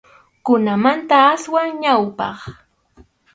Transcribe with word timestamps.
Kunanmanta 0.45 1.17
aswan 1.33 1.69
ñawpaq. 1.83 2.37